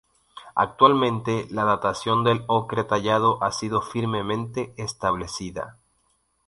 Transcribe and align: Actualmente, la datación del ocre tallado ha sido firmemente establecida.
Actualmente, 0.55 1.45
la 1.51 1.63
datación 1.63 2.23
del 2.23 2.43
ocre 2.47 2.83
tallado 2.85 3.37
ha 3.43 3.51
sido 3.51 3.83
firmemente 3.83 4.73
establecida. 4.75 5.77